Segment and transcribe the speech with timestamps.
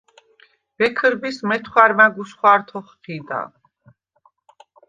[0.77, 3.41] ბექჷრბის მეთხვა̈რ მა̈გ უშხვა̈რთ’ოხჴიდა.